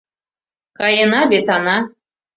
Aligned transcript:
Каена 0.77 1.21
вет, 1.29 1.47
Ана? 1.55 1.77